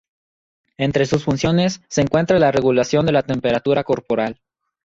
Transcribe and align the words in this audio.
Entre 0.77 1.05
sus 1.05 1.23
funciones 1.23 1.81
se 1.87 2.01
encuentra 2.01 2.39
la 2.39 2.51
regulación 2.51 3.05
de 3.05 3.11
la 3.11 3.21
temperatura 3.21 3.83
corporal. 3.83 4.41